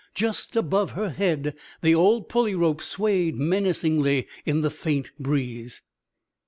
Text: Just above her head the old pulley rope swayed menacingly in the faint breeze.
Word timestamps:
Just 0.15 0.55
above 0.55 0.93
her 0.93 1.11
head 1.11 1.55
the 1.83 1.93
old 1.93 2.27
pulley 2.27 2.55
rope 2.55 2.81
swayed 2.81 3.35
menacingly 3.35 4.27
in 4.47 4.61
the 4.61 4.71
faint 4.71 5.11
breeze. 5.19 5.83